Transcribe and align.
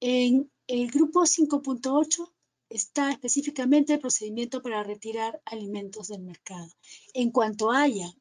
En 0.00 0.50
el 0.66 0.90
grupo 0.90 1.22
5.8 1.22 2.32
está 2.68 3.10
específicamente 3.10 3.94
el 3.94 4.00
procedimiento 4.00 4.62
para 4.62 4.82
retirar 4.82 5.40
alimentos 5.44 6.08
del 6.08 6.22
mercado. 6.22 6.70
En 7.14 7.30
cuanto 7.30 7.70
haya 7.70 8.12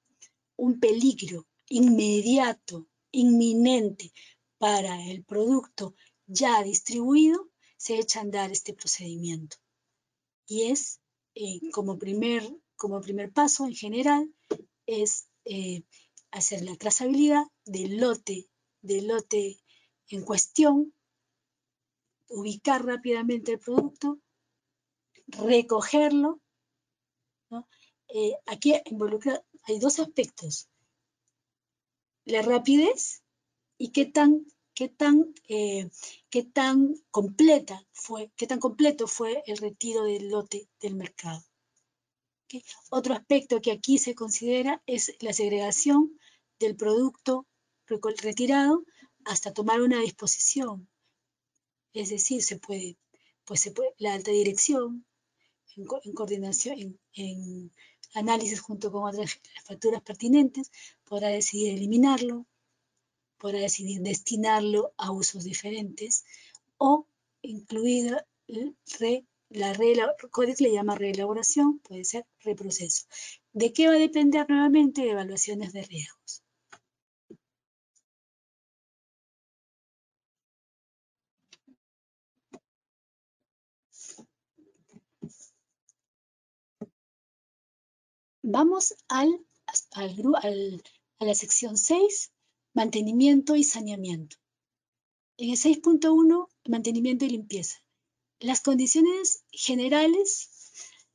un 0.56 0.80
peligro 0.80 1.46
inmediato, 1.70 2.88
inminente 3.12 4.12
para 4.58 5.10
el 5.10 5.24
producto 5.24 5.96
ya 6.28 6.64
distribuido, 6.64 7.50
se 7.78 8.00
echa 8.00 8.20
a 8.20 8.24
andar 8.24 8.52
este 8.52 8.74
procedimiento. 8.74 9.58
Y 10.48 10.72
es, 10.72 11.00
eh, 11.36 11.60
como, 11.72 11.98
primer, 11.98 12.44
como 12.76 13.02
primer 13.02 13.32
paso 13.32 13.66
en 13.66 13.76
general, 13.76 14.34
es 14.86 15.28
eh, 15.46 15.84
hacer 16.32 16.64
la 16.64 16.76
trazabilidad 16.76 17.44
del 17.66 17.98
lote, 17.98 18.50
del 18.82 19.08
lote 19.08 19.58
en 20.10 20.24
cuestión, 20.24 20.94
ubicar 22.30 22.86
rápidamente 22.86 23.54
el 23.54 23.60
producto, 23.60 24.20
recogerlo. 25.28 26.42
Eh, 28.08 28.34
aquí 28.46 28.74
involucra, 28.86 29.44
hay 29.64 29.80
dos 29.80 30.00
aspectos. 30.00 30.70
La 32.26 32.42
rapidez 32.42 33.24
y 33.78 33.92
qué 33.92 34.06
tan, 34.06 34.46
qué 34.74 34.90
tan, 34.90 35.34
eh, 35.48 35.90
qué 36.30 36.44
tan 36.44 36.96
completa 37.12 37.86
fue, 37.92 38.32
qué 38.36 38.48
tan 38.48 38.60
completo 38.60 39.08
fue 39.08 39.44
el 39.48 39.58
retiro 39.58 40.04
del 40.04 40.30
lote 40.30 40.70
del 40.80 40.96
mercado. 40.96 41.44
Otro 42.90 43.14
aspecto 43.14 43.62
que 43.62 43.72
aquí 43.72 43.98
se 43.98 44.16
considera 44.16 44.82
es 44.86 45.16
la 45.20 45.34
segregación 45.34 46.20
del 46.60 46.76
producto 46.76 47.46
retirado 48.22 48.84
hasta 49.26 49.54
tomar 49.54 49.82
una 49.82 50.00
disposición. 50.02 50.88
Es 51.94 52.10
decir, 52.10 52.44
se 52.44 52.58
puede, 52.58 52.98
pues 53.46 53.62
se 53.62 53.72
puede, 53.72 53.94
la 53.98 54.14
alta 54.14 54.32
dirección, 54.32 55.06
en, 55.76 56.14
coordinación, 56.14 57.00
en, 57.14 57.72
análisis 58.14 58.62
junto 58.62 58.92
con 58.92 59.04
otras 59.04 59.42
facturas 59.66 60.02
pertinentes, 60.02 60.72
podrá 61.04 61.30
decidir 61.30 61.74
eliminarlo, 61.74 62.46
podrá 63.38 63.60
decidir 63.60 64.02
destinarlo 64.02 64.94
a 64.98 65.12
usos 65.12 65.44
diferentes 65.44 66.24
o 66.78 67.08
incluida 67.42 68.26
la 69.56 69.74
regla, 69.74 70.16
código 70.32 70.58
le 70.60 70.74
llama 70.74 70.96
reelaboración, 70.96 71.80
puede 71.80 72.04
ser 72.06 72.26
reproceso. 72.42 73.06
¿De 73.54 73.74
qué 73.74 73.88
va 73.88 73.94
a 73.96 73.98
depender 73.98 74.46
nuevamente? 74.50 75.02
De 75.02 75.12
evaluaciones 75.12 75.74
de 75.74 75.84
riesgos. 75.84 76.44
Vamos 88.44 88.96
al, 89.08 89.46
al, 89.92 90.84
a 91.20 91.26
la 91.26 91.34
sección 91.34 91.78
6, 91.78 92.32
mantenimiento 92.74 93.56
y 93.56 93.64
saneamiento. 93.64 94.38
En 95.38 95.50
el 95.50 95.58
6.1, 95.58 96.48
mantenimiento 96.66 97.26
y 97.26 97.30
limpieza. 97.30 97.85
Las 98.46 98.62
condiciones 98.62 99.44
generales 99.52 100.52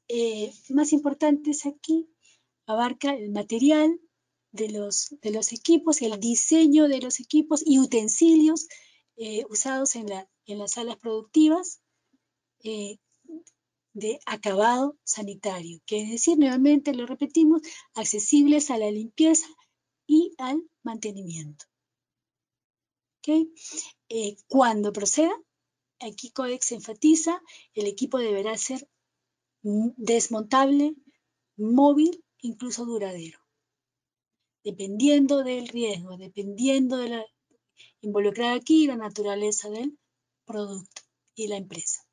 eh, 0.08 0.52
más 0.68 0.92
importantes 0.92 1.64
aquí 1.64 2.08
abarca 2.66 3.14
el 3.14 3.30
material 3.30 4.00
de 4.50 4.68
los, 4.70 5.14
de 5.22 5.30
los 5.30 5.52
equipos, 5.52 6.02
el 6.02 6.18
diseño 6.18 6.88
de 6.88 7.00
los 7.00 7.20
equipos 7.20 7.62
y 7.64 7.78
utensilios 7.78 8.66
eh, 9.16 9.44
usados 9.48 9.94
en, 9.94 10.08
la, 10.08 10.28
en, 10.44 10.58
las 10.58 10.72
salas 10.72 10.96
productivas, 10.96 11.80
eh, 12.64 12.98
de 13.92 14.18
acabado 14.26 14.98
sanitario, 15.04 15.78
que 15.86 16.02
es 16.02 16.10
decir, 16.10 16.36
nuevamente 16.36 16.94
lo 16.94 17.06
repetimos, 17.06 17.62
accesibles 17.94 18.72
a 18.72 18.78
la 18.78 18.90
limpieza 18.90 19.46
y 20.04 20.34
al 20.38 20.64
mantenimiento. 20.82 21.66
¿Okay? 23.18 23.52
Cuando 24.48 24.92
proceda, 24.92 25.32
aquí 26.00 26.30
Codex 26.30 26.72
enfatiza, 26.72 27.42
el 27.74 27.86
equipo 27.86 28.18
deberá 28.18 28.56
ser 28.56 28.88
desmontable, 29.62 30.94
móvil, 31.56 32.24
incluso 32.38 32.84
duradero. 32.84 33.38
Dependiendo 34.64 35.42
del 35.42 35.68
riesgo, 35.68 36.16
dependiendo 36.16 36.96
de 36.96 37.08
la 37.10 37.26
involucrada 38.00 38.54
aquí 38.54 38.86
la 38.86 38.96
naturaleza 38.96 39.70
del 39.70 39.98
producto 40.44 41.02
y 41.34 41.48
la 41.48 41.56
empresa. 41.56 42.06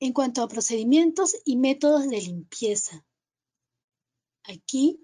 En 0.00 0.12
cuanto 0.12 0.42
a 0.42 0.48
procedimientos 0.48 1.36
y 1.44 1.56
métodos 1.56 2.08
de 2.08 2.20
limpieza, 2.20 3.04
aquí 4.44 5.00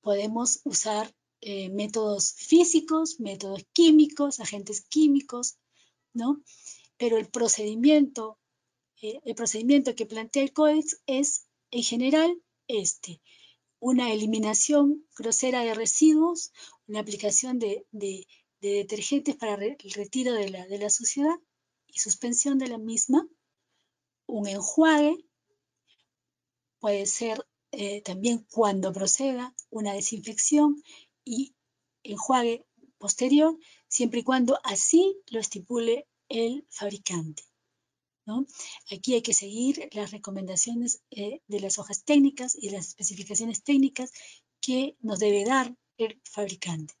podemos 0.00 0.60
usar 0.64 1.14
eh, 1.40 1.70
métodos 1.70 2.32
físicos, 2.32 3.20
métodos 3.20 3.64
químicos, 3.72 4.40
agentes 4.40 4.80
químicos, 4.80 5.58
¿no? 6.16 6.42
Pero 6.96 7.18
el 7.18 7.28
procedimiento, 7.28 8.38
eh, 9.02 9.20
el 9.24 9.34
procedimiento 9.34 9.94
que 9.94 10.06
plantea 10.06 10.42
el 10.42 10.52
códex 10.52 11.00
es, 11.06 11.46
en 11.70 11.82
general, 11.82 12.42
este. 12.66 13.20
Una 13.78 14.12
eliminación 14.12 15.06
grosera 15.16 15.60
de 15.60 15.74
residuos, 15.74 16.52
una 16.86 17.00
aplicación 17.00 17.58
de, 17.58 17.86
detergentes 18.60 19.36
para 19.36 19.54
el 19.62 19.92
retiro 19.92 20.32
de 20.32 20.48
la, 20.50 20.90
suciedad 20.90 21.36
y 21.86 21.98
suspensión 21.98 22.58
de 22.58 22.68
la 22.68 22.78
misma, 22.78 23.28
un 24.26 24.48
enjuague, 24.48 25.24
puede 26.80 27.06
ser 27.06 27.46
eh, 27.72 28.00
también 28.00 28.46
cuando 28.50 28.92
proceda 28.92 29.54
una 29.70 29.92
desinfección 29.92 30.82
y 31.24 31.54
enjuague 32.02 32.64
posterior, 32.98 33.58
siempre 33.88 34.20
y 34.20 34.24
cuando 34.24 34.58
así 34.64 35.16
lo 35.28 35.40
estipule 35.40 36.06
el 36.28 36.66
fabricante. 36.70 37.44
Aquí 38.90 39.14
hay 39.14 39.22
que 39.22 39.34
seguir 39.34 39.88
las 39.92 40.10
recomendaciones 40.10 41.00
eh, 41.10 41.42
de 41.46 41.60
las 41.60 41.78
hojas 41.78 42.02
técnicas 42.04 42.56
y 42.60 42.70
las 42.70 42.88
especificaciones 42.88 43.62
técnicas 43.62 44.10
que 44.60 44.96
nos 45.00 45.20
debe 45.20 45.44
dar 45.44 45.76
el 45.96 46.20
fabricante. 46.24 46.94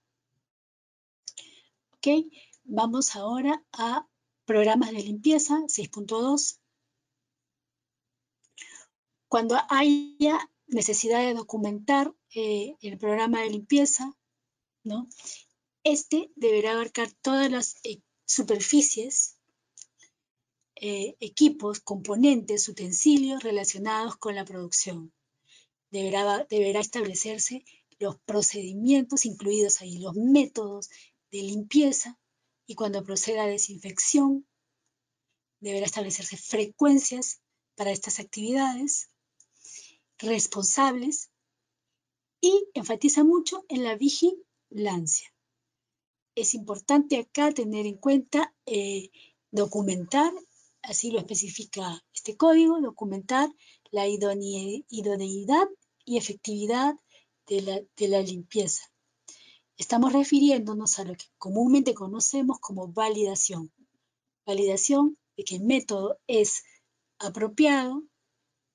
Ok, 1.96 2.26
vamos 2.64 3.16
ahora 3.16 3.64
a 3.72 4.06
programas 4.44 4.92
de 4.92 5.02
limpieza 5.02 5.56
6.2 5.66 6.60
cuando 9.28 9.58
haya 9.68 10.50
necesidad 10.68 11.20
de 11.20 11.34
documentar 11.34 12.14
eh, 12.34 12.76
el 12.80 12.98
programa 12.98 13.40
de 13.42 13.50
limpieza, 13.50 14.16
¿no? 14.84 15.08
Este 15.88 16.32
deberá 16.34 16.72
abarcar 16.72 17.12
todas 17.22 17.48
las 17.48 17.76
eh, 17.84 18.00
superficies, 18.24 19.36
eh, 20.74 21.14
equipos, 21.20 21.78
componentes, 21.78 22.68
utensilios 22.68 23.44
relacionados 23.44 24.16
con 24.16 24.34
la 24.34 24.44
producción. 24.44 25.12
Deberá, 25.92 26.44
deberá 26.50 26.80
establecerse 26.80 27.64
los 28.00 28.18
procedimientos 28.18 29.26
incluidos 29.26 29.80
ahí, 29.80 30.00
los 30.00 30.16
métodos 30.16 30.90
de 31.30 31.42
limpieza 31.42 32.18
y 32.66 32.74
cuando 32.74 33.04
proceda 33.04 33.44
a 33.44 33.46
desinfección, 33.46 34.44
deberá 35.60 35.86
establecerse 35.86 36.36
frecuencias 36.36 37.40
para 37.76 37.92
estas 37.92 38.18
actividades 38.18 39.08
responsables 40.18 41.30
y 42.40 42.66
enfatiza 42.74 43.22
mucho 43.22 43.64
en 43.68 43.84
la 43.84 43.94
vigilancia. 43.94 45.35
Es 46.36 46.52
importante 46.52 47.16
acá 47.16 47.50
tener 47.50 47.86
en 47.86 47.96
cuenta 47.96 48.54
eh, 48.66 49.10
documentar, 49.50 50.32
así 50.82 51.10
lo 51.10 51.18
especifica 51.18 52.04
este 52.12 52.36
código, 52.36 52.78
documentar 52.80 53.48
la 53.90 54.06
idoneidad 54.06 55.68
y 56.04 56.18
efectividad 56.18 56.94
de 57.46 57.86
la, 58.08 58.20
limpieza. 58.20 58.82
Estamos 59.78 60.12
refiriéndonos 60.12 60.98
a 60.98 61.04
lo 61.04 61.14
que 61.14 61.24
comúnmente 61.38 61.94
conocemos 61.94 62.58
como 62.60 62.88
validación. 62.88 63.72
Validación 64.44 65.16
de 65.38 65.44
que 65.44 65.56
el 65.56 65.62
método 65.62 66.18
es 66.26 66.64
apropiado 67.18 68.02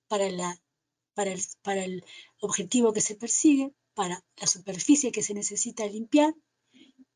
para 0.07 0.25
el, 0.25 2.03
objetivo 2.39 2.91
que 2.91 3.01
se 3.01 3.15
persigue, 3.15 3.71
para 3.93 4.25
la 4.37 4.47
superficie 4.47 5.11
que 5.11 5.21
se 5.21 5.35
necesita 5.35 5.85
limpiar 5.85 6.33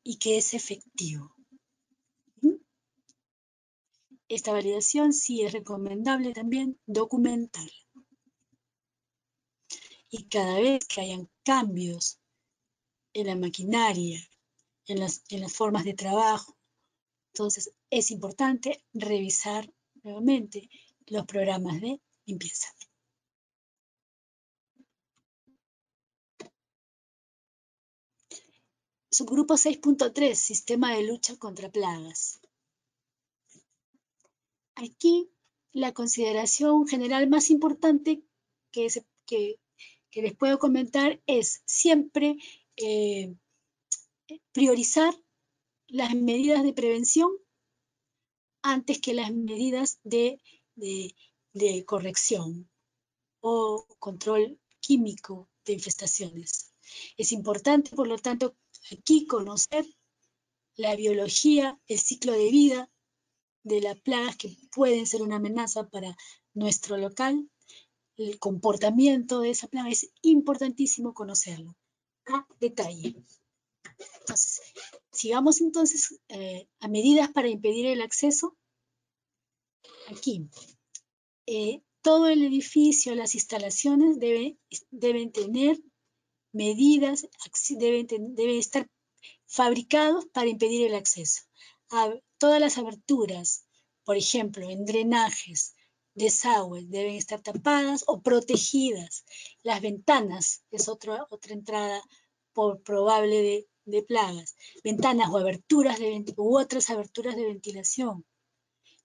y 0.05 0.19
que 0.19 0.37
es 0.37 0.53
efectivo. 0.53 1.35
Esta 4.29 4.53
validación 4.53 5.11
sí 5.11 5.41
es 5.41 5.51
recomendable 5.51 6.31
también 6.31 6.79
documentarla. 6.85 7.85
y 10.17 10.29
cada 10.29 10.61
vez 10.61 10.85
que 10.85 11.01
hayan 11.01 11.29
cambios 11.43 12.19
en 13.13 13.27
la 13.27 13.35
maquinaria, 13.35 14.19
en 14.87 14.99
las, 15.01 15.23
en 15.29 15.41
las 15.41 15.51
formas 15.51 15.83
de 15.83 15.93
trabajo, 15.93 16.55
entonces 17.33 17.73
es 17.89 18.11
importante 18.11 18.85
revisar 18.93 19.69
nuevamente 20.03 20.69
los 21.07 21.25
programas 21.25 21.81
de 21.81 21.99
limpieza. 22.25 22.69
Subgrupo 29.17 29.53
6.3, 29.53 30.35
Sistema 30.35 30.93
de 30.93 31.03
lucha 31.03 31.37
contra 31.37 31.69
plagas. 31.69 32.41
Aquí 34.75 35.29
la 35.71 35.93
consideración 35.93 36.85
general 36.85 37.29
más 37.29 37.49
importante 37.49 38.23
que, 38.73 38.89
les 40.15 40.35
puedo 40.35 40.59
comentar 40.59 41.21
es 41.27 41.61
siempre 41.63 42.35
eh, 42.75 43.33
priorizar 44.51 45.13
las 45.87 46.13
medidas 46.13 46.63
de 46.63 46.73
prevención 46.73 47.31
antes 48.63 48.99
que 48.99 49.13
las 49.13 49.31
medidas 49.31 49.97
de, 50.03 50.41
de 50.75 51.85
corrección 51.85 52.69
o 53.39 53.87
control 53.97 54.59
químico 54.81 55.47
de 55.63 55.71
infestaciones. 55.71 56.73
Es 57.15 57.31
importante, 57.31 57.95
por 57.95 58.09
lo 58.09 58.17
tanto, 58.17 58.57
aquí 58.91 59.25
conocer 59.25 59.85
la 60.75 60.95
biología, 60.95 61.79
el 61.87 61.99
ciclo 61.99 62.33
de 62.33 62.49
vida 62.49 62.91
de 63.63 63.81
las 63.81 63.99
plagas 63.99 64.35
que 64.37 64.55
pueden 64.71 65.07
ser 65.07 65.21
una 65.21 65.37
amenaza 65.37 65.89
para 65.89 66.15
nuestro 66.53 66.97
local, 66.97 67.49
el 68.17 68.39
comportamiento 68.39 69.41
de 69.41 69.49
esa 69.49 69.67
plaga, 69.67 69.89
es 69.89 70.11
importantísimo 70.21 71.13
conocerlo 71.13 71.75
a 72.27 72.47
detalle. 72.59 73.15
Entonces, 74.19 74.61
sigamos 75.11 75.61
entonces 75.61 76.19
eh, 76.29 76.67
a 76.79 76.87
medidas 76.87 77.31
para 77.31 77.49
impedir 77.49 77.87
el 77.87 78.01
acceso. 78.01 78.57
Aquí, 80.09 80.47
eh, 81.47 81.81
todo 82.01 82.27
el 82.27 82.43
edificio, 82.43 83.15
las 83.15 83.35
instalaciones 83.35 84.19
deben 84.19 85.31
tener 85.31 85.79
medidas, 86.55 87.27
deben, 87.69 88.07
estar 88.57 88.89
fabricados 89.45 90.25
para 90.33 90.47
impedir 90.47 90.87
el 90.87 90.95
acceso. 90.95 91.41
A 91.89 92.13
todas 92.37 92.61
las 92.61 92.77
aberturas, 92.77 93.65
por 94.05 94.15
ejemplo, 94.15 94.69
en 94.69 94.85
drenajes, 94.85 95.75
desagües, 96.13 96.89
deben 96.89 97.15
estar 97.15 97.41
tapadas 97.41 98.05
o 98.07 98.21
protegidas. 98.21 99.25
Las 99.63 99.81
ventanas 99.81 100.63
es 100.71 100.87
otra, 100.87 101.27
otra 101.29 101.53
entrada 101.53 102.01
probable 102.53 103.41
de, 103.41 103.67
de 103.83 104.01
plagas. 104.03 104.55
Ventanas 104.83 105.29
o 105.29 105.37
aberturas 105.37 105.99
de, 105.99 106.23
u 106.37 106.57
otras 106.57 106.89
aberturas 106.89 107.35
de 107.35 107.47
ventilación. 107.47 108.25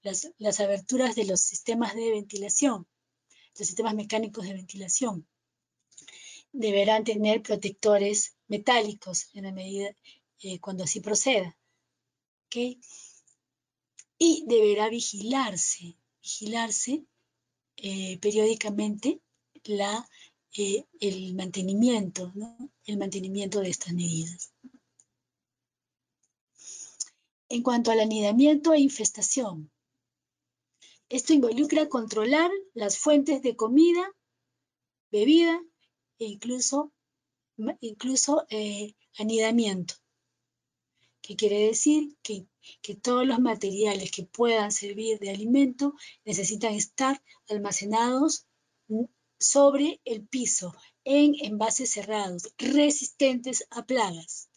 Las, 0.03 0.31
las 0.38 0.61
aberturas 0.61 1.17
de 1.17 1.25
los 1.25 1.41
sistemas 1.41 1.94
de 1.94 2.11
ventilación, 2.11 2.87
los 3.58 3.67
sistemas 3.67 3.94
mecánicos 3.94 4.46
de 4.46 4.55
ventilación 4.55 5.26
deberán 6.52 7.05
tener 7.05 7.43
protectores 7.43 8.37
metálicos 8.49 9.29
en 9.35 9.44
la 9.44 9.52
medida 9.52 9.94
eh, 10.43 10.58
cuando 10.58 10.85
así 10.85 11.00
proceda. 11.00 11.56
Y 14.19 14.44
deberá 14.47 14.88
vigilarse, 14.88 15.97
vigilarse 16.20 17.05
eh, 17.76 18.19
periódicamente 18.19 19.20
la, 19.64 20.08
eh, 20.56 20.85
el 21.00 21.35
mantenimiento, 21.35 22.32
el 22.85 22.99
mantenimiento 22.99 23.61
de 23.61 23.70
estas 23.70 23.94
medidas. 23.94 24.53
En 27.49 27.62
cuanto 27.62 27.91
al 27.91 28.00
anidamiento 28.00 28.73
e 28.73 28.81
infestación, 28.81 29.70
esto 31.08 31.32
involucra 31.32 31.88
controlar 31.88 32.50
las 32.75 32.99
fuentes 32.99 33.43
de 33.43 33.56
comida, 33.56 34.14
bebida 35.11 35.61
e 36.20 36.26
incluso, 36.26 36.93
incluso 37.81 38.46
eh, 38.50 38.94
anidamiento, 39.19 39.94
que 41.22 41.34
quiere 41.34 41.67
decir 41.67 42.17
que, 42.22 42.46
que 42.82 42.94
todos 42.94 43.26
los 43.26 43.40
materiales 43.40 44.11
que 44.11 44.25
puedan 44.25 44.70
servir 44.70 45.19
de 45.19 45.31
alimento 45.31 45.94
necesitan 46.25 46.75
estar 46.75 47.22
almacenados 47.49 48.46
sobre 49.38 50.00
el 50.05 50.26
piso 50.26 50.75
en 51.05 51.34
envases 51.43 51.90
cerrados, 51.90 52.52
resistentes 52.58 53.67
a 53.70 53.87
plagas. 53.87 54.50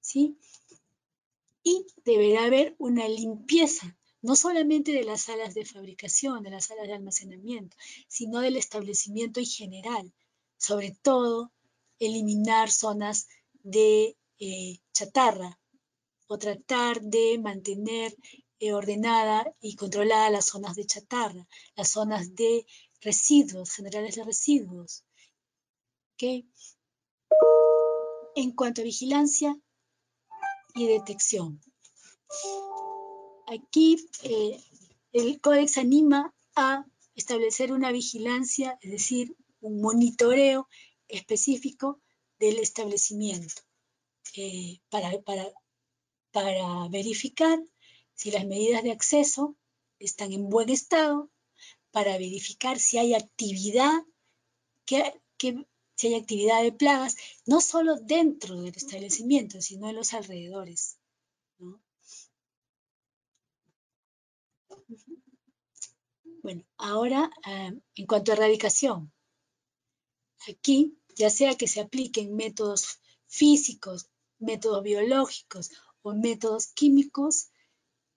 ¿sí? 0.00 0.36
Y 1.62 1.86
deberá 2.04 2.44
haber 2.44 2.76
una 2.78 3.08
limpieza, 3.08 3.96
no 4.20 4.36
solamente 4.36 4.92
de 4.92 5.04
las 5.04 5.22
salas 5.22 5.54
de 5.54 5.64
fabricación, 5.64 6.42
de 6.42 6.50
las 6.50 6.66
salas 6.66 6.86
de 6.86 6.94
almacenamiento, 6.94 7.76
sino 8.06 8.40
del 8.40 8.56
establecimiento 8.56 9.40
en 9.40 9.46
general, 9.46 10.12
sobre 10.58 10.96
todo 11.02 11.52
eliminar 11.98 12.70
zonas 12.70 13.28
de 13.62 14.16
eh, 14.38 14.78
chatarra 14.92 15.58
o 16.26 16.38
tratar 16.38 17.00
de 17.00 17.38
mantener 17.38 18.16
eh, 18.58 18.72
ordenada 18.72 19.54
y 19.60 19.76
controlada 19.76 20.30
las 20.30 20.46
zonas 20.46 20.74
de 20.74 20.86
chatarra, 20.86 21.46
las 21.76 21.90
zonas 21.90 22.34
de 22.34 22.66
residuos, 23.00 23.70
generales 23.72 24.16
de 24.16 24.24
residuos. 24.24 25.04
En 28.36 28.52
cuanto 28.52 28.80
a 28.80 28.84
vigilancia 28.84 29.58
y 30.74 30.86
detección. 30.86 31.60
Aquí 33.46 33.96
eh, 34.22 34.58
el 35.12 35.40
Códex 35.40 35.76
anima 35.78 36.34
a 36.56 36.86
establecer 37.14 37.72
una 37.72 37.92
vigilancia, 37.92 38.78
es 38.80 38.90
decir, 38.90 39.36
un 39.64 39.80
monitoreo 39.80 40.68
específico 41.08 42.00
del 42.38 42.58
establecimiento 42.58 43.62
eh, 44.36 44.80
para, 44.90 45.10
para, 45.22 45.46
para 46.30 46.88
verificar 46.90 47.58
si 48.14 48.30
las 48.30 48.46
medidas 48.46 48.82
de 48.82 48.92
acceso 48.92 49.56
están 49.98 50.32
en 50.32 50.48
buen 50.50 50.68
estado, 50.68 51.30
para 51.90 52.18
verificar 52.18 52.78
si 52.78 52.98
hay 52.98 53.14
actividad, 53.14 54.02
que, 54.84 55.20
que, 55.38 55.66
si 55.94 56.08
hay 56.08 56.14
actividad 56.16 56.62
de 56.62 56.72
plagas, 56.72 57.16
no 57.46 57.60
solo 57.60 57.96
dentro 57.96 58.60
del 58.60 58.74
establecimiento, 58.74 59.62
sino 59.62 59.88
en 59.88 59.96
los 59.96 60.12
alrededores. 60.12 60.98
Bueno, 66.42 66.62
ahora 66.76 67.30
eh, 67.46 67.72
en 67.94 68.06
cuanto 68.06 68.32
a 68.32 68.34
erradicación, 68.34 69.13
Aquí, 70.48 70.98
ya 71.16 71.30
sea 71.30 71.56
que 71.56 71.68
se 71.68 71.80
apliquen 71.80 72.34
métodos 72.34 73.00
físicos, 73.26 74.10
métodos 74.38 74.82
biológicos 74.82 75.70
o 76.02 76.14
métodos 76.14 76.68
químicos, 76.68 77.50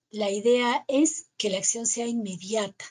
la 0.09 0.31
idea 0.31 0.85
es 0.87 1.27
que 1.37 1.49
la 1.49 1.57
acción 1.57 1.85
sea 1.85 2.07
inmediata. 2.07 2.85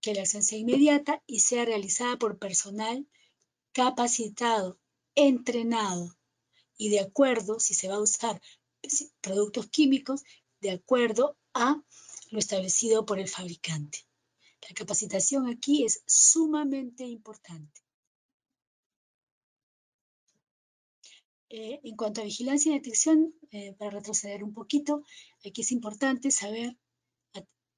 Que 0.00 0.14
la 0.14 0.22
acción 0.22 0.42
sea 0.42 0.58
inmediata 0.58 1.22
y 1.26 1.40
sea 1.40 1.64
realizada 1.64 2.16
por 2.18 2.38
personal 2.38 3.06
capacitado, 3.72 4.78
entrenado 5.14 6.16
y 6.78 6.90
de 6.90 7.00
acuerdo, 7.00 7.58
si 7.60 7.74
se 7.74 7.88
va 7.88 7.96
a 7.96 8.00
usar 8.00 8.40
productos 9.20 9.68
químicos, 9.68 10.22
de 10.60 10.70
acuerdo 10.70 11.36
a 11.54 11.82
lo 12.30 12.38
establecido 12.38 13.06
por 13.06 13.18
el 13.18 13.28
fabricante. 13.28 14.06
La 14.62 14.74
capacitación 14.74 15.46
aquí 15.48 15.84
es 15.84 16.02
sumamente 16.06 17.04
importante. 17.04 17.86
Eh, 21.48 21.80
en 21.84 21.96
cuanto 21.96 22.20
a 22.20 22.24
vigilancia 22.24 22.72
y 22.72 22.74
detección, 22.74 23.32
eh, 23.52 23.72
para 23.78 23.92
retroceder 23.92 24.42
un 24.42 24.52
poquito, 24.52 25.04
aquí 25.44 25.60
es 25.60 25.70
importante 25.70 26.30
saber, 26.32 26.76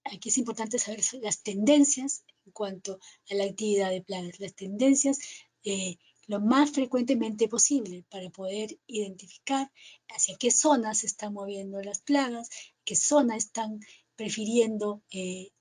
aquí 0.04 0.30
es 0.30 0.38
importante 0.38 0.78
saber 0.78 1.00
las 1.20 1.42
tendencias 1.42 2.24
en 2.46 2.52
cuanto 2.52 2.98
a 3.30 3.34
la 3.34 3.44
actividad 3.44 3.90
de 3.90 4.02
plagas, 4.02 4.40
las 4.40 4.54
tendencias 4.54 5.18
eh, 5.64 5.98
lo 6.26 6.40
más 6.40 6.70
frecuentemente 6.70 7.48
posible 7.48 8.04
para 8.10 8.30
poder 8.30 8.78
identificar 8.86 9.70
hacia 10.08 10.36
qué 10.38 10.50
zonas 10.50 10.98
se 10.98 11.06
están 11.06 11.34
moviendo 11.34 11.80
las 11.82 12.00
plagas, 12.00 12.48
qué 12.84 12.96
zonas 12.96 13.44
están 13.44 13.80
prefiriendo 14.16 15.02
el, 15.10 15.52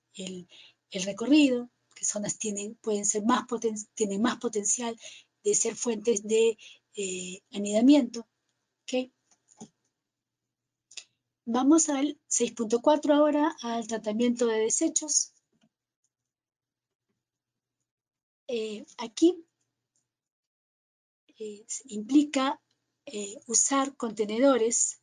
el 0.92 1.04
recorrido, 1.04 1.70
que 1.96 2.06
zonas 2.06 2.38
tienen, 2.38 2.76
pueden 2.76 3.06
ser 3.06 3.24
más 3.24 3.46
tienen 3.96 4.22
más 4.22 4.38
potencial 4.38 4.96
de 5.44 5.56
ser 5.56 5.76
fuentes 5.76 6.24
de 6.24 6.58
eh, 6.96 7.42
anidamiento. 7.52 8.28
Vamos 11.46 11.90
al 11.90 12.20
6.4 12.30 13.16
ahora, 13.16 13.56
al 13.62 13.88
tratamiento 13.88 14.48
de 14.48 14.60
desechos. 14.60 15.34
eh, 18.48 18.86
aquí 18.98 19.46
eh, 21.40 21.66
implica 21.86 22.62
usar 23.46 23.96
contenedores, 23.96 25.02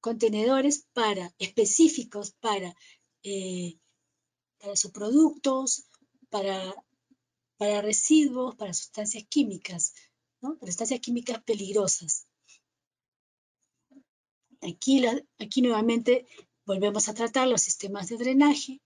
contenedores 0.00 0.86
para, 0.94 1.34
específicos 1.38 2.32
para, 2.40 2.74
para 4.62 4.76
sus 4.76 4.92
productos, 4.92 5.88
para, 6.30 6.72
para 7.58 7.82
residuos, 7.82 8.54
para 8.54 8.72
sustancias 8.72 9.24
químicas, 9.28 9.92
¿no? 10.40 10.56
para 10.56 10.70
sustancias 10.70 11.00
químicas 11.00 11.42
peligrosas. 11.42 12.28
Aquí, 14.60 15.04
aquí 15.40 15.62
nuevamente 15.62 16.26
volvemos 16.64 17.08
a 17.08 17.14
tratar 17.14 17.48
los 17.48 17.60
sistemas 17.60 18.08
de 18.08 18.18
drenaje 18.18 18.80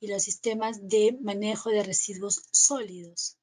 y 0.00 0.08
los 0.08 0.22
sistemas 0.22 0.88
de 0.88 1.18
manejo 1.20 1.68
de 1.68 1.82
residuos 1.82 2.42
sólidos. 2.50 3.36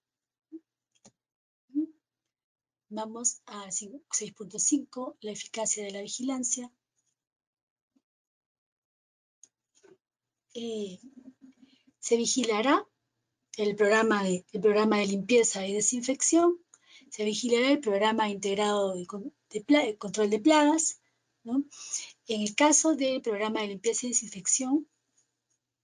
Vamos 2.90 3.42
a 3.46 3.68
6.5, 3.68 5.18
la 5.22 5.32
eficacia 5.32 5.84
de 5.84 5.92
la 5.92 6.02
vigilancia. 6.02 6.72
Eh, 10.56 11.00
se 12.08 12.16
vigilará 12.16 12.88
el 13.58 13.76
programa, 13.76 14.24
de, 14.24 14.46
el 14.54 14.62
programa 14.62 15.00
de 15.00 15.08
limpieza 15.08 15.68
y 15.68 15.74
desinfección, 15.74 16.58
se 17.10 17.26
vigilará 17.26 17.70
el 17.70 17.82
programa 17.82 18.30
integrado 18.30 18.94
de, 18.94 19.06
de 19.50 19.98
control 19.98 20.30
de 20.30 20.40
plagas, 20.40 21.02
en 21.44 22.42
el 22.42 22.56
caso 22.56 22.96
del 22.96 23.22
programa 23.22 23.60
de 23.62 23.68
limpieza 23.68 24.06
y 24.06 24.10
desinfección, 24.12 24.88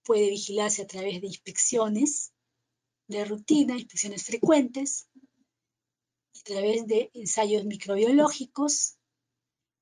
puede 0.02 0.30
vigilarse 0.30 0.80
a 0.80 0.86
través 0.86 1.20
de 1.20 1.26
inspecciones 1.26 2.32
de 3.06 3.26
rutina, 3.26 3.74
inspecciones 3.74 4.24
frecuentes, 4.24 5.10
a 6.40 6.42
través 6.42 6.86
de 6.86 7.10
ensayos 7.12 7.66
microbiológicos 7.66 8.96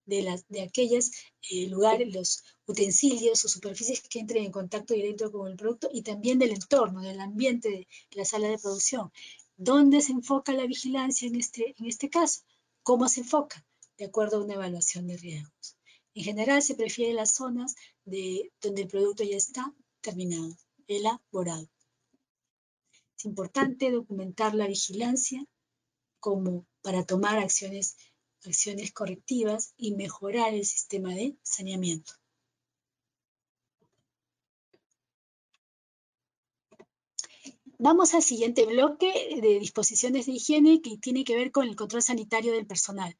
de, 0.04 0.62
aquellos 0.62 1.10
eh, 1.50 1.68
lugares, 1.68 2.14
los 2.14 2.42
utensilios 2.66 3.44
o 3.44 3.48
superficies 3.48 4.02
que 4.02 4.20
entren 4.20 4.44
en 4.44 4.52
contacto 4.52 4.94
directo 4.94 5.30
con 5.30 5.50
el 5.50 5.56
producto 5.56 5.88
y 5.92 6.02
también 6.02 6.38
del 6.38 6.52
entorno, 6.52 7.02
del 7.02 7.20
ambiente 7.20 7.68
de 7.68 7.86
la 8.12 8.24
sala 8.24 8.48
de 8.48 8.58
producción. 8.58 9.12
¿Dónde 9.56 10.00
se 10.00 10.12
enfoca 10.12 10.52
la 10.52 10.66
vigilancia 10.66 11.28
en 11.28 11.36
este, 11.36 11.74
en 11.78 11.86
este 11.86 12.08
caso? 12.08 12.40
¿Cómo 12.82 13.08
se 13.08 13.20
enfoca? 13.20 13.64
de 14.02 14.08
acuerdo 14.08 14.38
a 14.38 14.44
una 14.44 14.54
evaluación 14.54 15.06
de 15.06 15.16
riesgos. 15.16 15.76
En 16.14 16.24
general 16.24 16.60
se 16.60 16.74
prefiere 16.74 17.12
las 17.14 17.34
zonas 17.34 17.76
de, 18.04 18.52
donde 18.60 18.82
el 18.82 18.88
producto 18.88 19.22
ya 19.22 19.36
está 19.36 19.72
terminado, 20.00 20.56
elaborado. 20.88 21.68
Es 23.16 23.24
importante 23.24 23.90
documentar 23.90 24.54
la 24.54 24.66
vigilancia 24.66 25.44
como 26.18 26.66
para 26.82 27.04
tomar 27.04 27.38
acciones, 27.38 27.96
acciones 28.46 28.92
correctivas 28.92 29.74
y 29.76 29.94
mejorar 29.94 30.54
el 30.54 30.64
sistema 30.64 31.14
de 31.14 31.36
saneamiento. 31.42 32.14
Vamos 37.78 38.14
al 38.14 38.22
siguiente 38.22 38.64
bloque 38.64 39.38
de 39.42 39.58
disposiciones 39.58 40.26
de 40.26 40.32
higiene 40.32 40.80
que 40.80 40.98
tiene 40.98 41.24
que 41.24 41.36
ver 41.36 41.50
con 41.50 41.66
el 41.66 41.74
control 41.74 42.02
sanitario 42.02 42.52
del 42.52 42.66
personal 42.66 43.16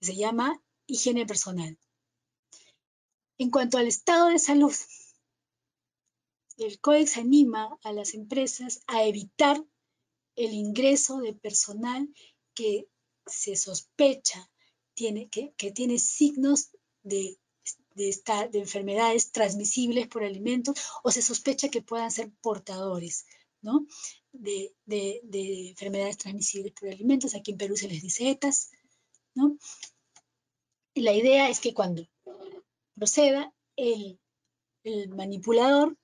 se 0.00 0.16
llama 0.16 0.62
higiene 0.86 1.26
personal. 1.26 1.78
En 3.38 3.50
cuanto 3.50 3.78
al 3.78 3.86
estado 3.86 4.28
de 4.28 4.38
salud, 4.38 4.74
el 6.58 6.80
Códex 6.80 7.16
anima 7.16 7.78
a 7.82 7.92
las 7.92 8.14
empresas 8.14 8.82
a 8.86 9.04
evitar 9.04 9.62
el 10.36 10.52
ingreso 10.52 11.18
de 11.18 11.34
personal 11.34 12.08
que 12.54 12.88
se 13.26 13.56
sospecha 13.56 14.49
que, 15.56 15.70
tiene 15.72 15.98
signos 15.98 16.70
de, 17.02 17.38
de, 17.94 18.14
de 18.52 18.58
enfermedades 18.58 19.32
transmisibles 19.32 20.08
por 20.08 20.24
alimentos 20.24 20.76
o 21.02 21.10
se 21.10 21.22
sospecha 21.22 21.70
que 21.70 21.82
puedan 21.82 22.10
ser 22.10 22.30
portadores 22.42 23.24
de, 24.32 24.72
de, 24.84 25.68
enfermedades 25.70 26.18
transmisibles 26.18 26.72
por 26.72 26.88
alimentos. 26.88 27.34
Aquí 27.34 27.52
en 27.52 27.58
Perú 27.58 27.76
se 27.76 27.88
les 27.88 28.02
dice 28.02 28.30
ETAS. 28.30 28.70
la 30.94 31.12
idea 31.14 31.48
es 31.48 31.60
que 31.60 31.74
cuando 31.74 32.06
proceda 32.94 33.52
el, 33.76 34.18
manipulador, 35.16 35.96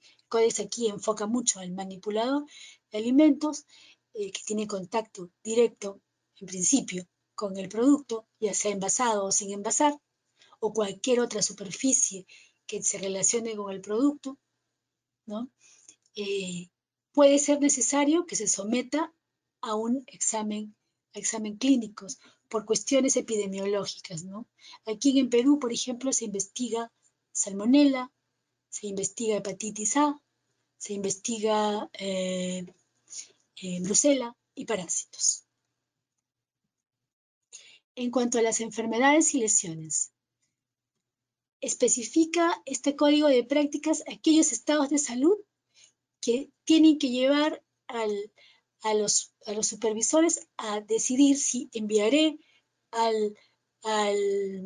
el 0.00 0.28
códex 0.28 0.60
aquí 0.60 0.88
enfoca 0.88 1.26
mucho 1.26 1.60
al 1.60 1.72
manipulador 1.72 2.44
de 2.90 2.98
alimentos 2.98 3.64
que 4.12 4.42
tiene 4.44 4.66
contacto 4.66 5.30
directo, 5.42 6.00
en 6.40 6.46
principio, 6.46 7.06
con 7.40 7.56
el 7.56 7.70
producto, 7.70 8.26
ya 8.38 8.52
sea 8.52 8.70
envasado 8.70 9.24
o 9.24 9.32
sin 9.32 9.50
envasar, 9.50 9.94
o 10.58 10.74
cualquier 10.74 11.20
otra 11.20 11.40
superficie 11.40 12.26
que 12.66 12.82
se 12.82 12.98
relacione 12.98 13.56
con 13.56 13.72
el 13.72 13.80
producto, 13.80 14.38
¿no? 15.24 15.50
Eh, 16.14 16.68
puede 17.12 17.38
ser 17.38 17.58
necesario 17.58 18.26
que 18.26 18.36
se 18.36 18.46
someta 18.46 19.14
a 19.62 19.74
un 19.74 20.04
examen, 20.08 20.76
a 21.14 21.18
examen 21.18 21.56
clínicos 21.56 22.18
por 22.50 22.66
cuestiones 22.66 23.16
epidemiológicas, 23.16 24.22
¿no? 24.24 24.46
Aquí 24.84 25.18
en 25.18 25.30
Perú, 25.30 25.58
por 25.58 25.72
ejemplo, 25.72 26.12
se 26.12 26.26
investiga 26.26 26.92
salmonella, 27.32 28.12
se 28.68 28.86
investiga 28.86 29.38
hepatitis 29.38 29.96
A, 29.96 30.20
se 30.76 30.92
investiga 30.92 31.88
eh, 31.94 32.66
eh, 33.62 33.80
brucela 33.80 34.36
y 34.54 34.66
parásitos. 34.66 35.46
En 37.96 38.10
cuanto 38.10 38.38
a 38.38 38.42
las 38.42 38.60
enfermedades 38.60 39.34
y 39.34 39.40
lesiones, 39.40 40.12
especifica 41.60 42.62
este 42.64 42.96
código 42.96 43.28
de 43.28 43.44
prácticas 43.44 44.02
aquellos 44.10 44.52
estados 44.52 44.88
de 44.90 44.98
salud 44.98 45.36
que 46.20 46.50
tienen 46.64 46.98
que 46.98 47.10
llevar 47.10 47.62
a 47.88 48.94
los, 48.94 49.32
supervisores 49.62 50.48
a 50.56 50.80
decidir 50.80 51.36
si 51.36 51.68
enviaré 51.72 52.38
al, 52.90 53.36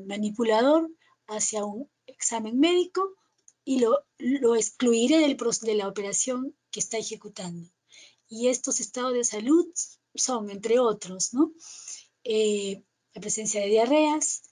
manipulador 0.07 0.91
hacia 1.27 1.65
un 1.65 1.89
examen 2.07 2.59
médico 2.59 3.15
y 3.65 3.81
lo, 3.81 4.05
lo 4.19 4.57
excluiré 4.57 5.19
del, 5.19 5.37
de 5.37 5.75
la 5.75 5.89
operación 5.89 6.57
que 6.71 6.81
está 6.81 6.99
ejecutando. 6.99 7.71
Y 8.29 8.49
estos 8.49 8.81
estados 8.81 9.15
de 9.15 9.25
salud 9.25 9.67
son, 10.15 10.51
entre 10.51 10.81
otros, 10.81 11.33
¿no? 11.33 11.53
Eh, 12.25 12.83
la 13.15 13.21
presencia 13.21 13.61
de 13.61 13.69
diarreas, 13.69 14.43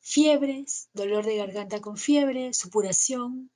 fiebres, 0.00 0.88
dolor 0.92 1.24
de 1.24 1.36
garganta 1.36 1.80
con 1.80 1.96
fiebre, 1.96 2.52
supuración 2.52 3.50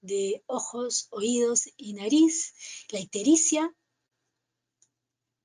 de 0.00 0.42
ojos, 0.46 1.08
oídos 1.10 1.68
y 1.76 1.94
nariz, 1.94 2.54
la 2.90 3.00
ictericia, 3.00 3.74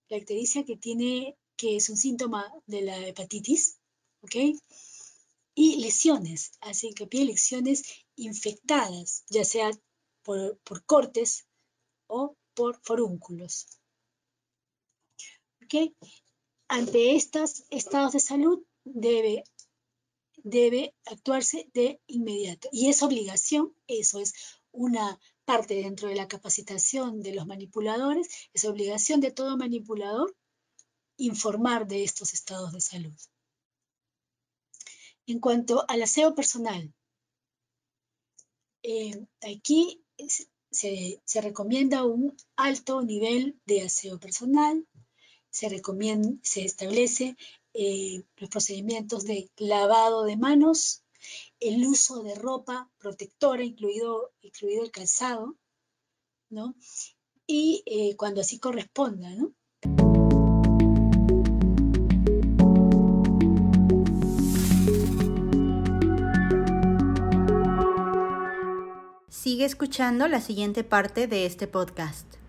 la 0.09 0.17
ictericia 0.17 0.65
que 0.65 0.75
tiene, 0.75 1.37
que 1.55 1.75
es 1.75 1.89
un 1.89 1.97
síntoma 1.97 2.51
de 2.65 2.81
la 2.81 3.07
hepatitis, 3.07 3.79
¿ok? 4.21 4.35
Y 5.53 5.77
lesiones, 5.77 6.51
que 6.95 7.07
pide 7.07 7.25
lesiones 7.25 7.83
infectadas, 8.15 9.23
ya 9.29 9.43
sea 9.43 9.71
por, 10.23 10.59
cortes 10.85 11.47
o 12.07 12.35
por 12.53 12.79
forúnculos. 12.81 13.67
¿Ok? 15.63 15.93
Ante 16.67 17.15
estos 17.15 17.63
estados 17.69 18.13
de 18.13 18.19
salud 18.19 18.63
debe, 18.83 19.43
debe 20.43 20.93
actuarse 21.05 21.69
de 21.73 22.01
inmediato. 22.07 22.69
Y 22.71 22.89
es 22.89 23.03
obligación, 23.03 23.73
eso 23.87 24.19
es 24.19 24.33
una 24.71 25.19
parte 25.45 25.75
dentro 25.75 26.09
de 26.09 26.15
la 26.15 26.27
capacitación 26.27 27.21
de 27.21 27.33
los 27.33 27.47
manipuladores, 27.47 28.27
es 28.53 28.65
obligación 28.65 29.21
de 29.21 29.31
todo 29.31 29.57
manipulador 29.57 30.35
informar 31.17 31.87
de 31.87 32.03
estos 32.03 32.33
estados 32.33 32.73
de 32.73 32.81
salud. 32.81 33.15
En 35.25 35.39
cuanto 35.39 35.85
al 35.89 36.01
aseo 36.03 36.35
personal, 36.35 36.93
eh, 38.83 39.25
aquí 39.41 40.03
se, 40.71 41.41
recomienda 41.41 42.05
un 42.05 42.35
alto 42.55 43.01
nivel 43.01 43.59
de 43.65 43.81
aseo 43.81 44.19
personal, 44.19 44.87
se, 45.57 45.81
se 46.43 46.63
establece 46.63 47.35
eh, 47.73 48.23
los 48.37 48.49
procedimientos 48.49 49.23
de 49.23 49.49
lavado 49.57 50.23
de 50.23 50.37
manos, 50.37 51.03
el 51.59 51.85
uso 51.87 52.21
de 52.21 52.35
ropa 52.35 52.89
protectora, 52.99 53.63
incluido, 53.63 54.31
incluido 54.41 54.83
el 54.83 54.91
calzado, 54.91 55.55
¿no? 56.49 56.75
Y 57.47 57.81
eh, 57.87 58.15
cuando 58.17 58.41
así 58.41 58.59
corresponda, 58.59 59.29
¿no? 59.31 59.53
Sigue 69.29 69.65
escuchando 69.65 70.27
la 70.27 70.41
siguiente 70.41 70.83
parte 70.83 71.25
de 71.25 71.45
este 71.45 71.67
podcast. 71.67 72.46